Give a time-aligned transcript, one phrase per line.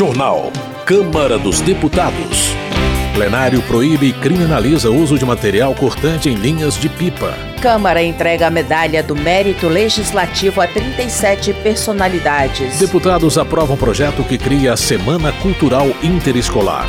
[0.00, 0.50] Jornal.
[0.86, 2.54] Câmara dos Deputados.
[3.12, 7.34] Plenário proíbe e criminaliza o uso de material cortante em linhas de pipa.
[7.60, 12.78] Câmara entrega a medalha do mérito legislativo a 37 personalidades.
[12.78, 16.88] Deputados aprovam projeto que cria a Semana Cultural Interescolar.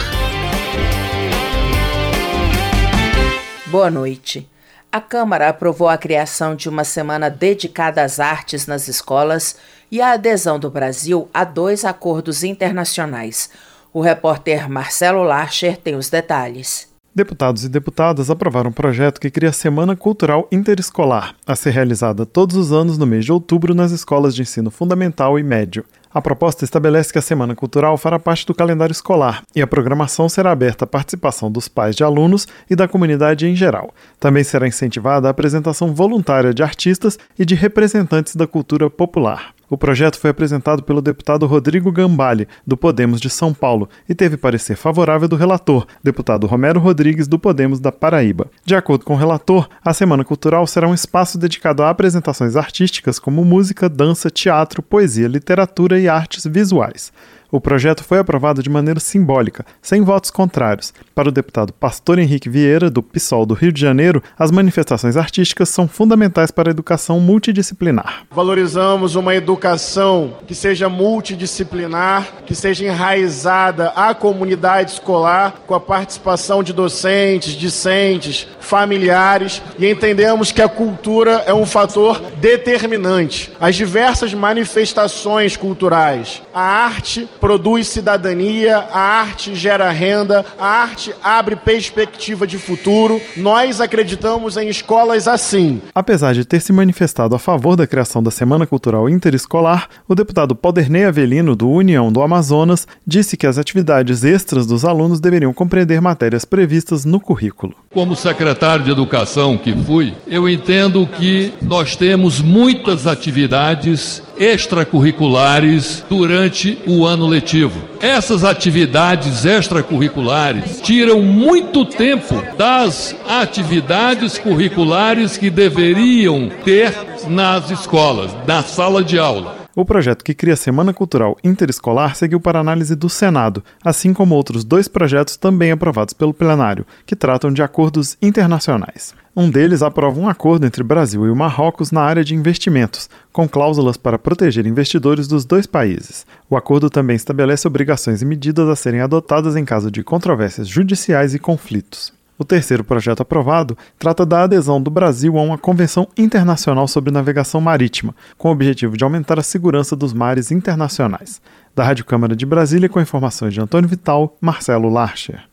[3.65, 4.49] Boa noite.
[4.89, 9.57] A Câmara aprovou a criação de uma semana dedicada às artes nas escolas
[9.91, 13.49] e a adesão do Brasil a dois acordos internacionais.
[13.93, 16.89] O repórter Marcelo Larcher tem os detalhes.
[17.13, 22.25] Deputados e deputadas aprovaram um projeto que cria a Semana Cultural Interescolar, a ser realizada
[22.25, 25.83] todos os anos no mês de outubro nas escolas de ensino fundamental e médio.
[26.13, 30.29] A proposta estabelece que a Semana Cultural fará parte do calendário escolar e a programação
[30.29, 33.93] será aberta à participação dos pais de alunos e da comunidade em geral.
[34.17, 39.53] Também será incentivada a apresentação voluntária de artistas e de representantes da cultura popular.
[39.71, 44.35] O projeto foi apresentado pelo deputado Rodrigo Gambale, do Podemos de São Paulo, e teve
[44.35, 48.47] parecer favorável do relator, deputado Romero Rodrigues, do Podemos da Paraíba.
[48.65, 53.17] De acordo com o relator, a Semana Cultural será um espaço dedicado a apresentações artísticas
[53.17, 57.13] como música, dança, teatro, poesia, literatura e artes visuais.
[57.51, 60.93] O projeto foi aprovado de maneira simbólica, sem votos contrários.
[61.13, 65.67] Para o deputado Pastor Henrique Vieira, do PSOL do Rio de Janeiro, as manifestações artísticas
[65.67, 68.23] são fundamentais para a educação multidisciplinar.
[68.31, 76.63] Valorizamos uma educação que seja multidisciplinar, que seja enraizada à comunidade escolar, com a participação
[76.63, 83.51] de docentes, discentes, familiares, e entendemos que a cultura é um fator determinante.
[83.59, 91.55] As diversas manifestações culturais, a arte produz cidadania, a arte gera renda, a arte abre
[91.55, 93.19] perspectiva de futuro.
[93.35, 95.81] Nós acreditamos em escolas assim.
[95.93, 100.55] Apesar de ter se manifestado a favor da criação da Semana Cultural Interescolar, o deputado
[100.55, 105.99] Podernei Avelino, do União do Amazonas, disse que as atividades extras dos alunos deveriam compreender
[105.99, 107.73] matérias previstas no currículo.
[107.91, 116.79] Como secretário de Educação que fui, eu entendo que nós temos muitas atividades extracurriculares durante
[116.87, 117.79] o ano letivo.
[118.01, 126.91] Essas atividades extracurriculares tiram muito tempo das atividades curriculares que deveriam ter
[127.27, 129.60] nas escolas, na sala de aula.
[129.73, 134.35] O projeto que cria a Semana Cultural Interescolar seguiu para análise do Senado, assim como
[134.35, 139.15] outros dois projetos também aprovados pelo plenário, que tratam de acordos internacionais.
[139.33, 143.47] Um deles aprova um acordo entre Brasil e o Marrocos na área de investimentos, com
[143.47, 146.25] cláusulas para proteger investidores dos dois países.
[146.49, 151.33] O acordo também estabelece obrigações e medidas a serem adotadas em caso de controvérsias judiciais
[151.33, 152.11] e conflitos.
[152.41, 157.61] O terceiro projeto aprovado trata da adesão do Brasil a uma Convenção Internacional sobre Navegação
[157.61, 161.39] Marítima, com o objetivo de aumentar a segurança dos mares internacionais.
[161.75, 165.43] Da Rádio Câmara de Brasília, com informações de Antônio Vital, Marcelo Larcher.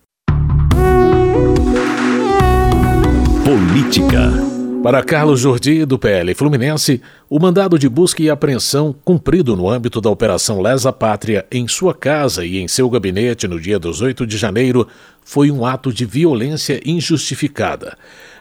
[3.44, 4.57] Política.
[4.82, 10.00] Para Carlos Jordi, do PL Fluminense, o mandado de busca e apreensão cumprido no âmbito
[10.00, 14.38] da Operação Lesa Pátria em sua casa e em seu gabinete no dia 18 de
[14.38, 14.86] janeiro
[15.24, 17.98] foi um ato de violência injustificada.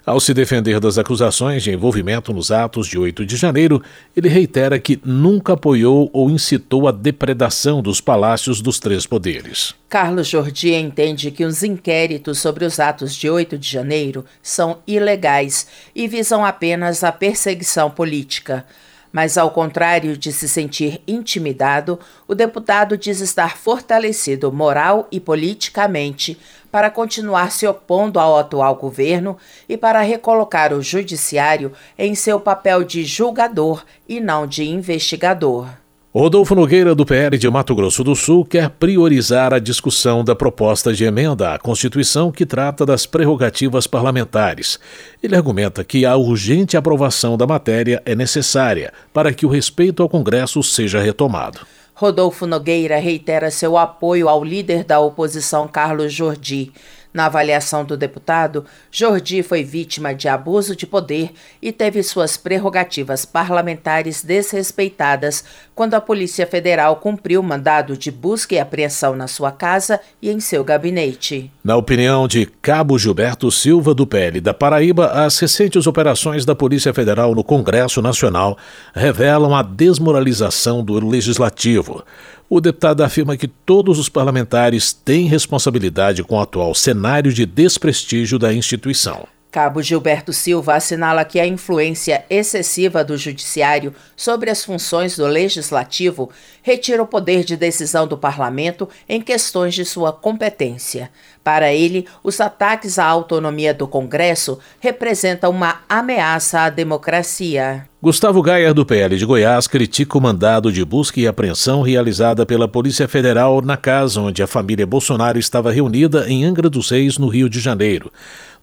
[0.07, 3.83] Ao se defender das acusações de envolvimento nos atos de 8 de janeiro,
[4.15, 9.75] ele reitera que nunca apoiou ou incitou a depredação dos palácios dos três poderes.
[9.89, 15.67] Carlos Jordi entende que os inquéritos sobre os atos de 8 de janeiro são ilegais
[15.93, 18.65] e visam apenas a perseguição política.
[19.11, 26.37] Mas, ao contrário de se sentir intimidado, o deputado diz estar fortalecido moral e politicamente
[26.77, 29.35] para continuar se opondo ao atual governo
[29.67, 35.67] e para recolocar o Judiciário em seu papel de julgador e não de investigador.
[36.13, 40.93] Rodolfo Nogueira, do PL de Mato Grosso do Sul, quer priorizar a discussão da proposta
[40.93, 44.79] de emenda à Constituição que trata das prerrogativas parlamentares.
[45.23, 50.09] Ele argumenta que a urgente aprovação da matéria é necessária para que o respeito ao
[50.09, 51.61] Congresso seja retomado.
[51.99, 56.71] Rodolfo Nogueira reitera seu apoio ao líder da oposição Carlos Jordi.
[57.17, 63.25] Na avaliação do deputado, Jordi foi vítima de abuso de poder e teve suas prerrogativas
[63.25, 65.43] parlamentares desrespeitadas
[65.73, 70.39] quando a Polícia Federal cumpriu mandado de busca e apreensão na sua casa e em
[70.39, 71.49] seu gabinete.
[71.63, 76.93] Na opinião de Cabo Gilberto Silva, do PL da Paraíba, as recentes operações da Polícia
[76.93, 78.55] Federal no Congresso Nacional
[78.93, 82.03] revelam a desmoralização do Legislativo.
[82.49, 88.39] O deputado afirma que todos os parlamentares têm responsabilidade com o atual cenário de desprestígio
[88.39, 89.27] da instituição.
[89.51, 96.29] Cabo Gilberto Silva assinala que a influência excessiva do Judiciário sobre as funções do Legislativo
[96.61, 101.09] retira o poder de decisão do Parlamento em questões de sua competência.
[101.43, 107.87] Para ele, os ataques à autonomia do Congresso representam uma ameaça à democracia.
[107.99, 112.67] Gustavo Gaia, do PL de Goiás, critica o mandado de busca e apreensão realizada pela
[112.67, 117.27] Polícia Federal na casa onde a família Bolsonaro estava reunida em Angra dos Reis, no
[117.27, 118.11] Rio de Janeiro.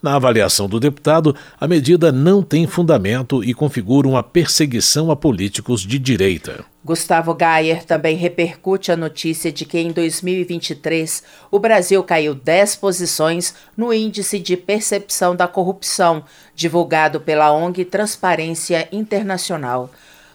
[0.05, 5.81] Na avaliação do deputado, a medida não tem fundamento e configura uma perseguição a políticos
[5.81, 6.62] de direita.
[6.85, 13.55] Gustavo Gayer também repercute a notícia de que em 2023 o Brasil caiu 10 posições
[13.75, 16.23] no Índice de Percepção da Corrupção,
[16.55, 19.89] divulgado pela ONG Transparência Internacional.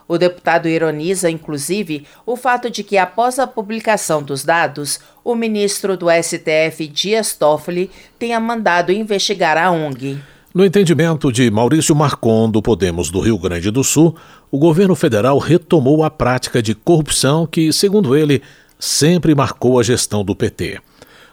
[0.09, 5.95] O deputado ironiza, inclusive, o fato de que, após a publicação dos dados, o ministro
[5.95, 10.17] do STF, Dias Toffoli, tenha mandado investigar a ONG.
[10.51, 14.15] No entendimento de Maurício Marcon, do Podemos do Rio Grande do Sul,
[14.50, 18.41] o governo federal retomou a prática de corrupção que, segundo ele,
[18.79, 20.81] sempre marcou a gestão do PT.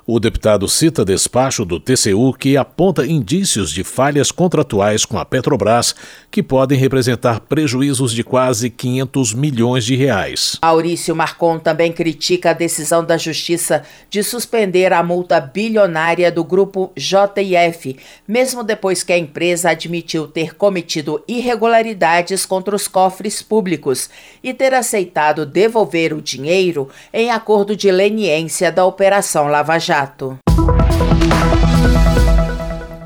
[0.08, 5.96] O deputado cita despacho do TCU que aponta indícios de falhas contratuais com a Petrobras
[6.30, 10.58] que podem representar prejuízos de quase 500 milhões de reais.
[10.62, 16.92] Maurício Marcon também critica a decisão da Justiça de suspender a multa bilionária do grupo
[16.96, 17.96] JF,
[18.28, 24.08] mesmo depois que a empresa admitiu ter cometido irregularidades contra os cofres públicos
[24.40, 29.95] e ter aceitado devolver o dinheiro em acordo de leniência da Operação Lava Jato.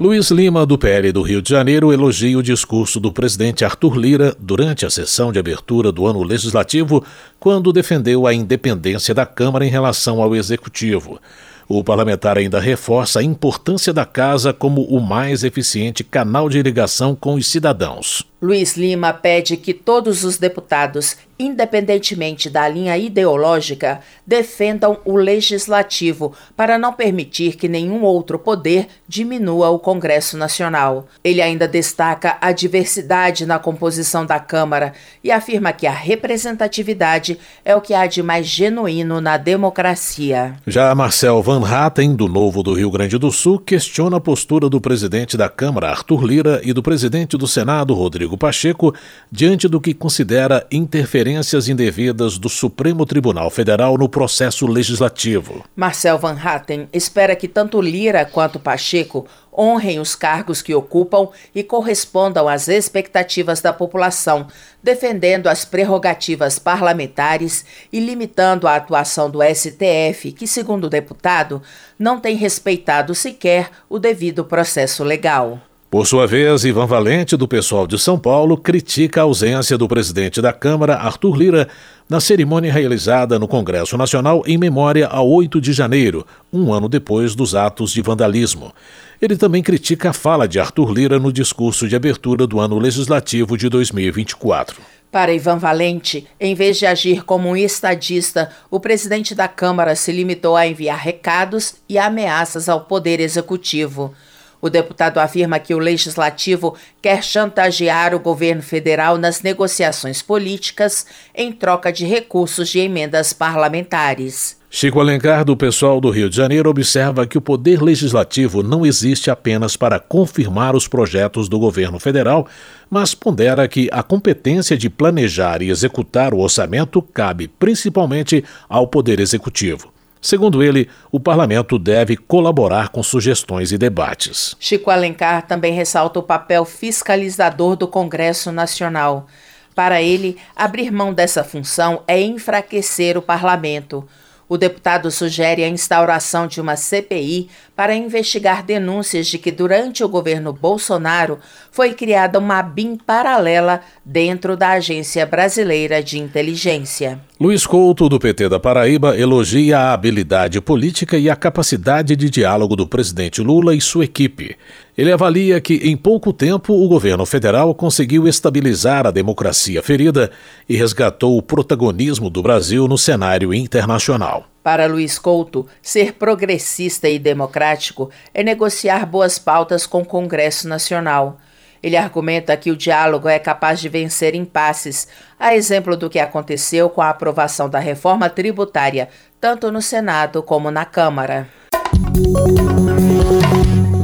[0.01, 4.35] Luiz Lima, do PL do Rio de Janeiro, elogia o discurso do presidente Arthur Lira
[4.41, 7.05] durante a sessão de abertura do ano legislativo,
[7.39, 11.21] quando defendeu a independência da Câmara em relação ao Executivo.
[11.69, 17.15] O parlamentar ainda reforça a importância da casa como o mais eficiente canal de ligação
[17.15, 18.30] com os cidadãos.
[18.43, 26.79] Luiz Lima pede que todos os deputados, independentemente da linha ideológica, defendam o legislativo para
[26.79, 31.07] não permitir que nenhum outro poder diminua o Congresso Nacional.
[31.23, 37.77] Ele ainda destaca a diversidade na composição da Câmara e afirma que a representatividade é
[37.77, 40.57] o que há de mais genuíno na democracia.
[40.67, 44.81] Já Marcel Van Hatten, do Novo do Rio Grande do Sul, questiona a postura do
[44.81, 48.95] presidente da Câmara, Arthur Lira, e do presidente do Senado, Rodrigo Rodrigo Pacheco
[49.31, 55.65] diante do que considera interferências indevidas do Supremo Tribunal Federal no processo legislativo.
[55.75, 61.65] Marcel Van Hatten espera que tanto Lira quanto Pacheco honrem os cargos que ocupam e
[61.65, 64.47] correspondam às expectativas da população,
[64.83, 71.61] defendendo as prerrogativas parlamentares e limitando a atuação do STF, que, segundo o deputado,
[71.99, 75.61] não tem respeitado sequer o devido processo legal.
[75.91, 80.41] Por sua vez, Ivan Valente, do pessoal de São Paulo, critica a ausência do presidente
[80.41, 81.69] da Câmara, Arthur Lira,
[82.09, 87.35] na cerimônia realizada no Congresso Nacional em memória a 8 de janeiro, um ano depois
[87.35, 88.73] dos atos de vandalismo.
[89.21, 93.59] Ele também critica a fala de Arthur Lira no discurso de abertura do ano legislativo
[93.59, 94.81] de 2024.
[95.11, 100.13] Para Ivan Valente, em vez de agir como um estadista, o presidente da Câmara se
[100.13, 104.15] limitou a enviar recados e ameaças ao Poder Executivo.
[104.61, 111.51] O deputado afirma que o legislativo quer chantagear o governo federal nas negociações políticas em
[111.51, 114.61] troca de recursos de emendas parlamentares.
[114.73, 119.29] Chico Alencar, do pessoal do Rio de Janeiro, observa que o poder legislativo não existe
[119.29, 122.47] apenas para confirmar os projetos do governo federal,
[122.89, 129.19] mas pondera que a competência de planejar e executar o orçamento cabe principalmente ao Poder
[129.19, 129.93] Executivo.
[130.21, 134.55] Segundo ele, o parlamento deve colaborar com sugestões e debates.
[134.61, 139.27] Chico Alencar também ressalta o papel fiscalizador do Congresso Nacional.
[139.75, 144.07] Para ele, abrir mão dessa função é enfraquecer o parlamento.
[144.47, 150.09] O deputado sugere a instauração de uma CPI para investigar denúncias de que durante o
[150.09, 151.39] governo Bolsonaro
[151.71, 157.21] foi criada uma BIM paralela dentro da Agência Brasileira de Inteligência.
[157.43, 162.77] Luiz Couto, do PT da Paraíba, elogia a habilidade política e a capacidade de diálogo
[162.77, 164.59] do presidente Lula e sua equipe.
[164.97, 170.31] Ele avalia que, em pouco tempo, o governo federal conseguiu estabilizar a democracia ferida
[170.69, 174.45] e resgatou o protagonismo do Brasil no cenário internacional.
[174.63, 181.39] Para Luiz Couto, ser progressista e democrático é negociar boas pautas com o Congresso Nacional.
[181.83, 185.09] Ele argumenta que o diálogo é capaz de vencer impasses,
[185.39, 189.09] a exemplo do que aconteceu com a aprovação da reforma tributária,
[189.41, 191.49] tanto no Senado como na Câmara.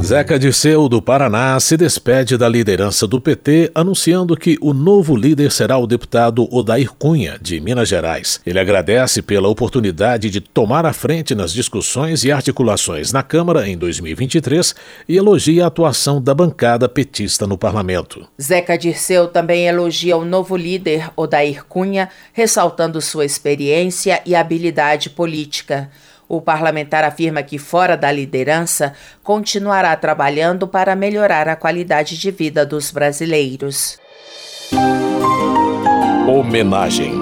[0.07, 5.51] Zeca Dirceu, do Paraná, se despede da liderança do PT, anunciando que o novo líder
[5.51, 8.39] será o deputado Odair Cunha, de Minas Gerais.
[8.45, 13.77] Ele agradece pela oportunidade de tomar a frente nas discussões e articulações na Câmara em
[13.77, 14.73] 2023
[15.09, 18.25] e elogia a atuação da bancada petista no parlamento.
[18.41, 25.89] Zeca Dirceu também elogia o novo líder, Odair Cunha, ressaltando sua experiência e habilidade política.
[26.29, 28.93] O parlamentar afirma que, fora da liderança,
[29.23, 33.97] continuará trabalhando para melhorar a qualidade de vida dos brasileiros.
[36.27, 37.13] Homenagem.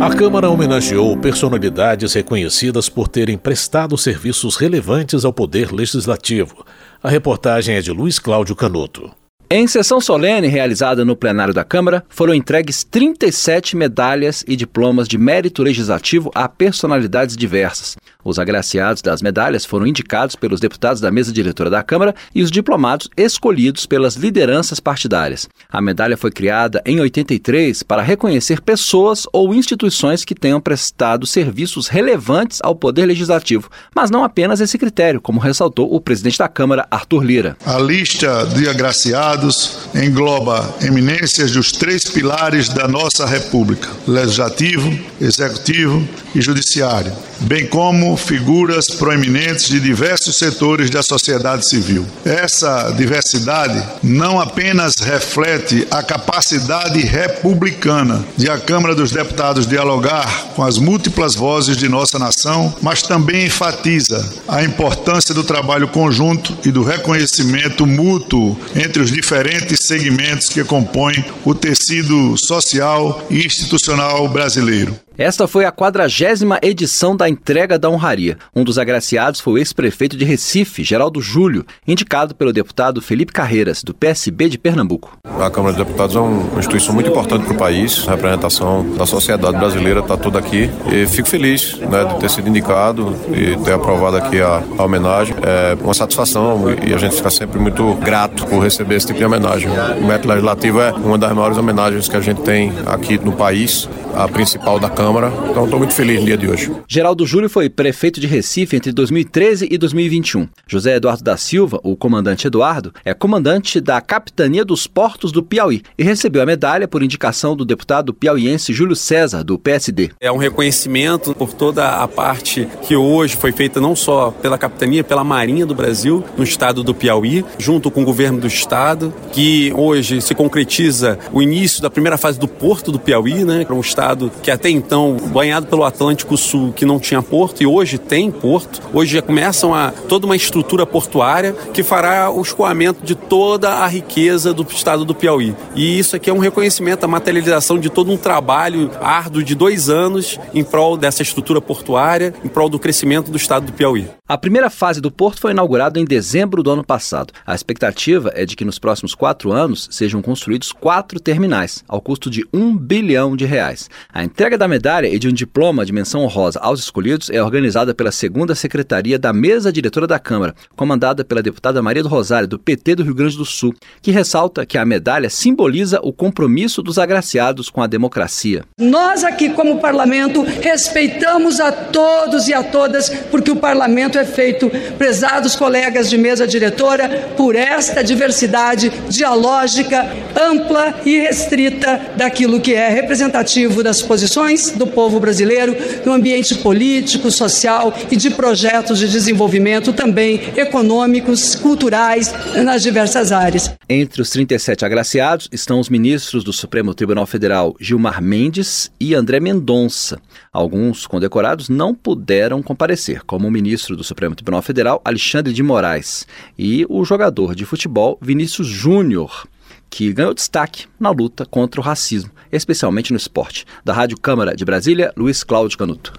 [0.00, 6.64] A Câmara homenageou personalidades reconhecidas por terem prestado serviços relevantes ao Poder Legislativo.
[7.02, 9.19] A reportagem é de Luiz Cláudio Canuto.
[9.52, 15.18] Em sessão solene realizada no plenário da Câmara, foram entregues 37 medalhas e diplomas de
[15.18, 17.96] mérito legislativo a personalidades diversas.
[18.24, 22.50] Os agraciados das medalhas foram indicados pelos deputados da mesa diretora da Câmara e os
[22.50, 25.48] diplomados escolhidos pelas lideranças partidárias.
[25.70, 31.88] A medalha foi criada em 83 para reconhecer pessoas ou instituições que tenham prestado serviços
[31.88, 36.86] relevantes ao Poder Legislativo, mas não apenas esse critério, como ressaltou o presidente da Câmara,
[36.90, 37.56] Arthur Lira.
[37.64, 46.40] A lista de agraciados engloba eminências dos três pilares da nossa República: Legislativo, Executivo e
[46.40, 52.06] Judiciário, bem como figuras proeminentes de diversos setores da sociedade civil.
[52.24, 60.62] Essa diversidade não apenas reflete a capacidade republicana de a Câmara dos Deputados dialogar com
[60.62, 66.70] as múltiplas vozes de nossa nação, mas também enfatiza a importância do trabalho conjunto e
[66.70, 74.98] do reconhecimento mútuo entre os diferentes segmentos que compõem o tecido social e institucional brasileiro.
[75.20, 78.38] Esta foi a quadragésima edição da entrega da honraria.
[78.56, 83.82] Um dos agraciados foi o ex-prefeito de Recife, Geraldo Júlio, indicado pelo deputado Felipe Carreiras,
[83.84, 85.18] do PSB de Pernambuco.
[85.38, 89.04] A Câmara de Deputados é uma instituição muito importante para o país, a representação da
[89.04, 93.74] sociedade brasileira está toda aqui e fico feliz né, de ter sido indicado e ter
[93.74, 95.36] aprovado aqui a, a homenagem.
[95.42, 99.24] É uma satisfação e a gente fica sempre muito grato por receber esse tipo de
[99.26, 99.68] homenagem.
[100.00, 103.86] O método legislativo é uma das maiores homenagens que a gente tem aqui no país,
[104.14, 105.32] a principal da Câmara Câmara.
[105.50, 106.70] Então estou muito feliz no dia de hoje.
[106.86, 110.46] Geraldo Júlio foi prefeito de Recife entre 2013 e 2021.
[110.68, 115.82] José Eduardo da Silva, o comandante Eduardo, é comandante da Capitania dos Portos do Piauí
[115.98, 120.10] e recebeu a medalha por indicação do deputado piauiense Júlio César, do PSD.
[120.20, 125.02] É um reconhecimento por toda a parte que hoje foi feita não só pela Capitania,
[125.02, 129.72] pela Marinha do Brasil, no estado do Piauí, junto com o governo do estado, que
[129.76, 133.80] hoje se concretiza o início da primeira fase do Porto do Piauí, né, para um
[133.80, 137.96] estado que até então região banhado pelo Atlântico Sul que não tinha porto e hoje
[137.96, 138.82] tem porto.
[138.92, 143.86] Hoje já começam a toda uma estrutura portuária que fará o escoamento de toda a
[143.86, 145.54] riqueza do estado do Piauí.
[145.76, 149.88] E isso aqui é um reconhecimento, a materialização de todo um trabalho árduo de dois
[149.88, 154.08] anos em prol dessa estrutura portuária, em prol do crescimento do estado do Piauí.
[154.26, 157.32] A primeira fase do porto foi inaugurada em dezembro do ano passado.
[157.46, 162.30] A expectativa é de que nos próximos quatro anos sejam construídos quatro terminais, ao custo
[162.30, 163.88] de um bilhão de reais.
[164.12, 164.79] A entrega da medalha
[165.10, 169.30] e de um diploma de menção honrosa aos escolhidos é organizada pela segunda secretaria da
[169.30, 173.36] mesa diretora da Câmara, comandada pela deputada Maria do Rosário, do PT do Rio Grande
[173.36, 178.64] do Sul, que ressalta que a medalha simboliza o compromisso dos agraciados com a democracia.
[178.78, 184.70] Nós aqui, como parlamento, respeitamos a todos e a todas, porque o parlamento é feito,
[184.96, 192.88] prezados colegas de mesa diretora, por esta diversidade dialógica, ampla e restrita daquilo que é
[192.88, 199.92] representativo das posições do povo brasileiro no ambiente político, social e de projetos de desenvolvimento
[199.92, 202.32] também econômicos, culturais,
[202.64, 203.70] nas diversas áreas.
[203.88, 209.40] Entre os 37 agraciados estão os ministros do Supremo Tribunal Federal Gilmar Mendes e André
[209.40, 210.20] Mendonça.
[210.52, 216.26] Alguns condecorados não puderam comparecer, como o ministro do Supremo Tribunal Federal, Alexandre de Moraes,
[216.58, 219.46] e o jogador de futebol Vinícius Júnior,
[219.90, 223.66] que ganhou destaque na luta contra o racismo, especialmente no esporte.
[223.84, 226.12] Da Rádio Câmara de Brasília, Luiz Cláudio Canuto.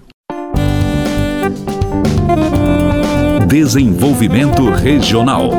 [3.48, 5.50] Desenvolvimento Regional.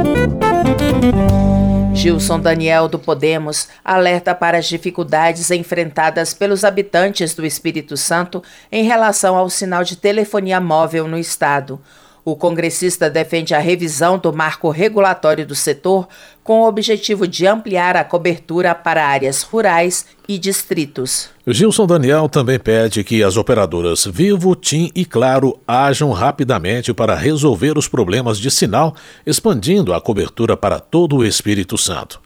[1.93, 8.83] Gilson Daniel do Podemos alerta para as dificuldades enfrentadas pelos habitantes do Espírito Santo em
[8.83, 11.79] relação ao sinal de telefonia móvel no estado.
[12.25, 16.07] O congressista defende a revisão do marco regulatório do setor
[16.41, 21.29] com o objetivo de ampliar a cobertura para áreas rurais e distritos.
[21.45, 27.77] Gilson Daniel também pede que as operadoras Vivo, TIM e Claro ajam rapidamente para resolver
[27.77, 32.22] os problemas de sinal, expandindo a cobertura para todo o Espírito Santo.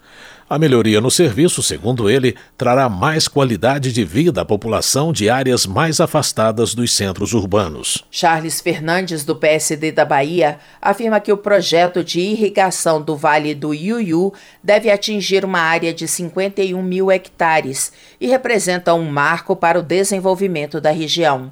[0.50, 5.66] A melhoria no serviço, segundo ele, trará mais qualidade de vida à população de áreas
[5.66, 8.06] mais afastadas dos centros urbanos.
[8.10, 13.74] Charles Fernandes, do PSD da Bahia, afirma que o projeto de irrigação do Vale do
[13.74, 19.84] Iuiú deve atingir uma área de 51 mil hectares e representa um marco para o
[19.84, 21.52] desenvolvimento da região.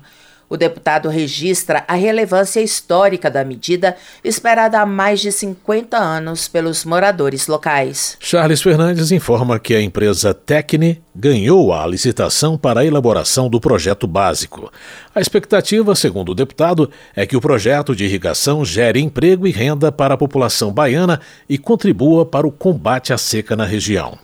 [0.49, 6.85] O deputado registra a relevância histórica da medida, esperada há mais de 50 anos pelos
[6.85, 8.15] moradores locais.
[8.19, 14.05] Charles Fernandes informa que a empresa Tecne ganhou a licitação para a elaboração do projeto
[14.05, 14.71] básico.
[15.13, 19.91] A expectativa, segundo o deputado, é que o projeto de irrigação gere emprego e renda
[19.91, 24.17] para a população baiana e contribua para o combate à seca na região.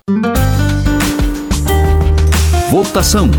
[2.69, 3.29] Votação.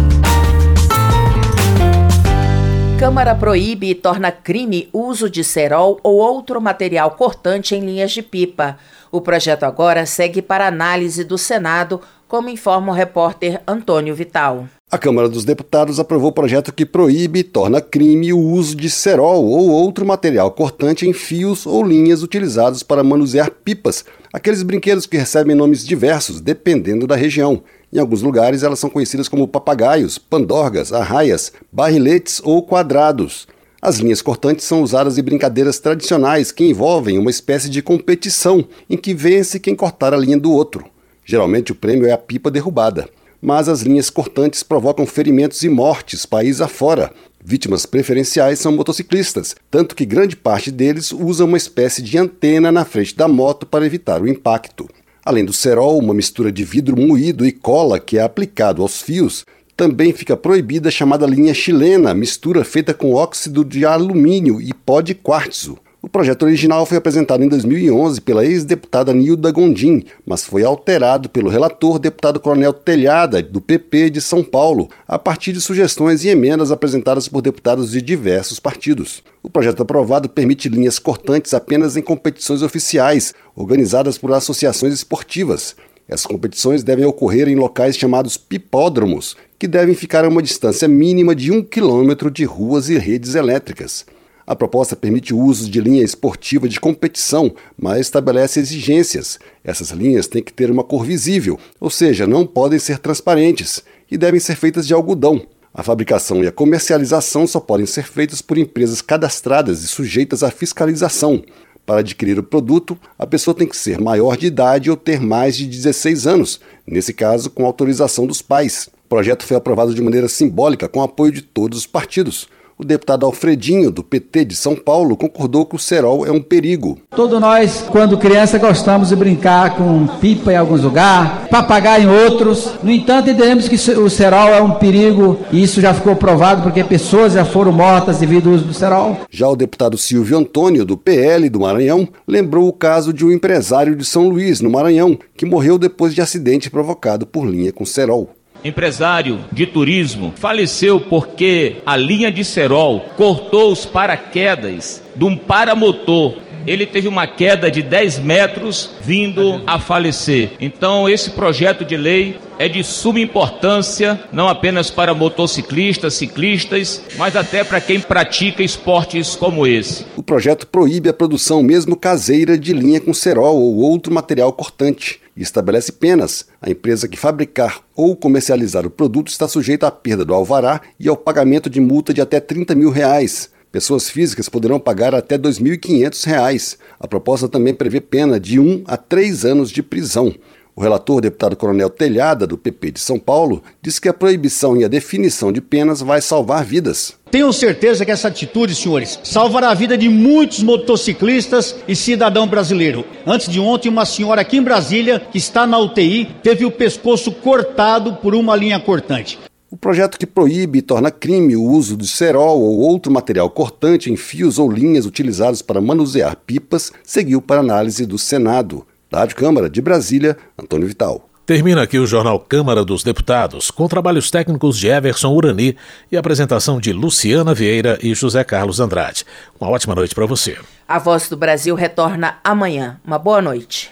[3.02, 8.22] Câmara proíbe e torna crime uso de cerol ou outro material cortante em linhas de
[8.22, 8.78] pipa.
[9.10, 14.68] O projeto agora segue para análise do Senado, como informa o repórter Antônio Vital.
[14.88, 18.88] A Câmara dos Deputados aprovou o projeto que proíbe e torna crime o uso de
[18.88, 25.06] cerol ou outro material cortante em fios ou linhas utilizados para manusear pipas, aqueles brinquedos
[25.06, 27.64] que recebem nomes diversos dependendo da região.
[27.92, 33.46] Em alguns lugares, elas são conhecidas como papagaios, pandorgas, arraias, barriletes ou quadrados.
[33.82, 38.96] As linhas cortantes são usadas em brincadeiras tradicionais que envolvem uma espécie de competição em
[38.96, 40.86] que vence quem cortar a linha do outro.
[41.22, 43.08] Geralmente o prêmio é a pipa derrubada.
[43.42, 47.12] Mas as linhas cortantes provocam ferimentos e mortes país afora.
[47.44, 52.84] Vítimas preferenciais são motociclistas, tanto que grande parte deles usa uma espécie de antena na
[52.84, 54.88] frente da moto para evitar o impacto.
[55.24, 59.44] Além do cerol, uma mistura de vidro moído e cola que é aplicado aos fios,
[59.76, 65.00] também fica proibida a chamada linha chilena, mistura feita com óxido de alumínio e pó
[65.00, 65.78] de quartzo.
[66.04, 71.48] O projeto original foi apresentado em 2011 pela ex-deputada Nilda Gondim, mas foi alterado pelo
[71.48, 76.72] relator deputado Coronel Telhada, do PP de São Paulo, a partir de sugestões e emendas
[76.72, 79.22] apresentadas por deputados de diversos partidos.
[79.44, 85.76] O projeto aprovado permite linhas cortantes apenas em competições oficiais, organizadas por associações esportivas.
[86.08, 91.32] Essas competições devem ocorrer em locais chamados pipódromos, que devem ficar a uma distância mínima
[91.32, 94.04] de um quilômetro de ruas e redes elétricas.
[94.46, 99.38] A proposta permite o uso de linha esportiva de competição, mas estabelece exigências.
[99.62, 104.18] Essas linhas têm que ter uma cor visível, ou seja, não podem ser transparentes, e
[104.18, 105.46] devem ser feitas de algodão.
[105.74, 110.50] A fabricação e a comercialização só podem ser feitas por empresas cadastradas e sujeitas à
[110.50, 111.42] fiscalização.
[111.86, 115.56] Para adquirir o produto, a pessoa tem que ser maior de idade ou ter mais
[115.56, 118.88] de 16 anos, nesse caso, com autorização dos pais.
[119.06, 122.48] O projeto foi aprovado de maneira simbólica com apoio de todos os partidos.
[122.82, 126.98] O deputado Alfredinho, do PT de São Paulo, concordou que o cerol é um perigo.
[127.14, 132.72] Todos nós, quando criança, gostamos de brincar com pipa em alguns lugares, papagaio em outros.
[132.82, 136.82] No entanto, entendemos que o cerol é um perigo e isso já ficou provado porque
[136.82, 139.16] pessoas já foram mortas devido ao uso do cerol.
[139.30, 143.94] Já o deputado Silvio Antônio, do PL do Maranhão, lembrou o caso de um empresário
[143.94, 148.30] de São Luís, no Maranhão, que morreu depois de acidente provocado por linha com cerol
[148.64, 156.36] empresário de turismo, faleceu porque a linha de cerol cortou os paraquedas de um paramotor
[156.66, 160.52] ele teve uma queda de 10 metros vindo a falecer.
[160.60, 167.34] Então, esse projeto de lei é de suma importância, não apenas para motociclistas, ciclistas, mas
[167.34, 170.06] até para quem pratica esportes como esse.
[170.16, 175.21] O projeto proíbe a produção mesmo caseira de linha com cerol ou outro material cortante
[175.36, 176.46] e estabelece penas.
[176.60, 181.08] A empresa que fabricar ou comercializar o produto está sujeita à perda do alvará e
[181.08, 183.50] ao pagamento de multa de até 30 mil reais.
[183.70, 186.76] Pessoas físicas poderão pagar até R$ 2.500.
[187.00, 190.34] A proposta também prevê pena de 1 um a 3 anos de prisão.
[190.74, 194.84] O relator, deputado Coronel Telhada, do PP de São Paulo, disse que a proibição e
[194.84, 197.14] a definição de penas vai salvar vidas.
[197.30, 203.04] Tenho certeza que essa atitude, senhores, salvará a vida de muitos motociclistas e cidadão brasileiro.
[203.26, 207.32] Antes de ontem, uma senhora aqui em Brasília, que está na UTI, teve o pescoço
[207.32, 209.38] cortado por uma linha cortante.
[209.70, 214.12] O projeto que proíbe e torna crime o uso de cerol ou outro material cortante
[214.12, 218.86] em fios ou linhas utilizados para manusear pipas seguiu para análise do Senado.
[219.12, 221.28] Da Rádio Câmara de Brasília, Antônio Vital.
[221.44, 225.76] Termina aqui o Jornal Câmara dos Deputados, com trabalhos técnicos de Everson Urani
[226.10, 229.26] e apresentação de Luciana Vieira e José Carlos Andrade.
[229.60, 230.56] Uma ótima noite para você.
[230.88, 232.98] A Voz do Brasil retorna amanhã.
[233.04, 233.90] Uma boa noite.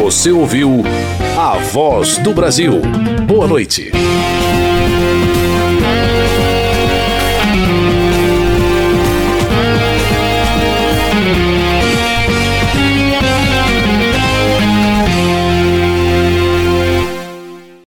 [0.00, 0.84] Você ouviu
[1.36, 2.80] A Voz do Brasil.
[3.26, 3.90] Boa noite.